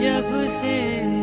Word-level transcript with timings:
जब 0.00 0.30
से 0.48 1.19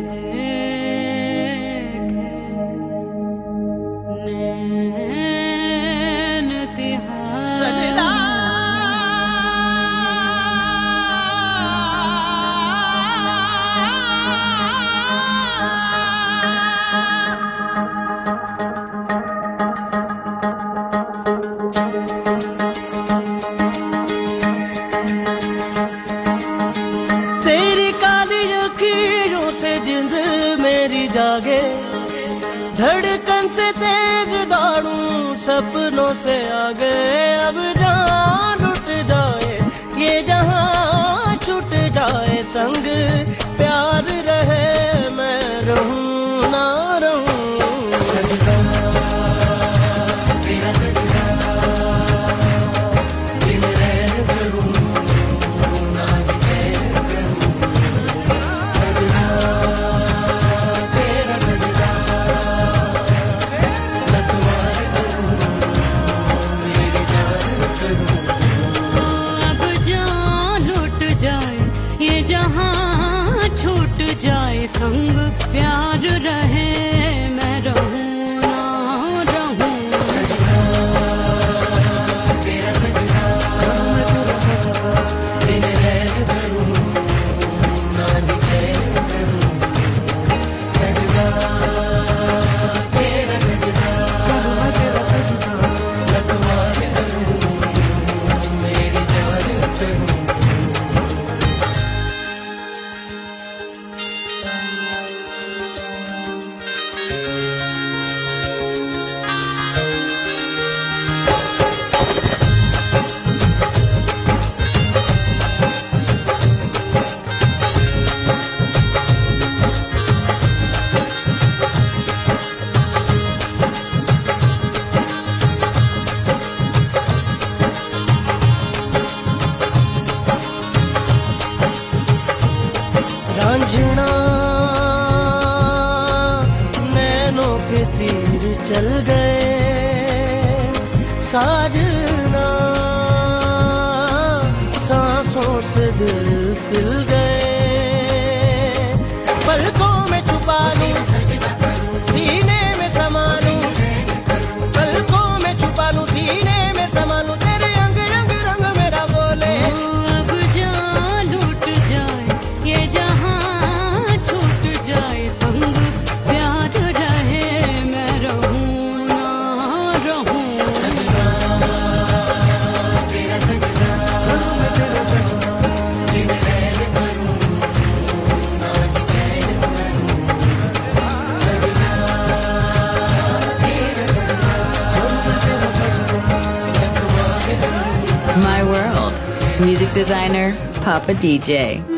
Papa 191.08 191.20
DJ. 191.20 191.97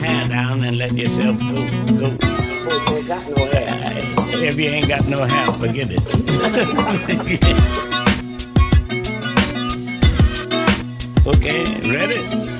hair 0.00 0.28
down 0.28 0.64
and 0.64 0.78
let 0.78 0.92
yourself 0.96 1.38
go. 1.40 1.54
go. 1.98 2.16
If 4.42 4.58
you 4.58 4.66
ain't 4.66 4.88
got 4.88 5.06
no 5.06 5.24
hair, 5.24 5.46
forget 5.52 5.88
it. 5.90 6.00
Okay, 11.26 11.64
ready? 11.88 12.59